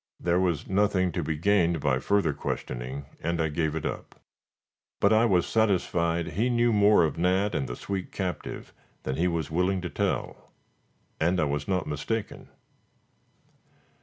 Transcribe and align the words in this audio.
There 0.19 0.39
was 0.39 0.67
nothing 0.67 1.11
to 1.11 1.21
be 1.21 1.37
gained 1.37 1.79
by 1.79 1.99
further 1.99 2.33
questioning, 2.33 3.05
and 3.21 3.39
I 3.39 3.49
gave 3.49 3.75
it 3.75 3.85
up. 3.85 4.15
But 4.99 5.13
I 5.13 5.25
was 5.25 5.45
satisfied 5.45 6.29
he 6.29 6.49
knew 6.49 6.73
more 6.73 7.03
of 7.03 7.19
Nat 7.19 7.53
and 7.53 7.67
the 7.69 7.75
sweet 7.75 8.11
captive 8.11 8.73
than 9.03 9.17
he 9.17 9.27
was 9.27 9.51
willing 9.51 9.79
to 9.81 9.91
tell 9.91 10.49
and 11.19 11.39
I 11.39 11.43
was 11.43 11.67
not 11.67 11.85
mistaken. 11.85 12.49